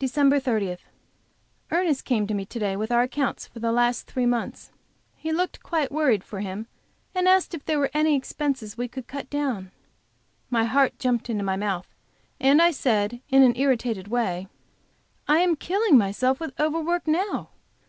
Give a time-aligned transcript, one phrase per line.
[0.00, 0.78] DECEMBER 30.
[1.70, 4.72] Ernest came to me to day with our accounts for the last three months.
[5.14, 6.66] He looked quite worried, for him,
[7.14, 9.70] and asked me if there were any expenses we could cut down.
[10.50, 11.94] My heart jumped up into my mouth,
[12.40, 14.48] and I said in an irritated way:
[15.28, 17.50] "I am killing myself with over work now.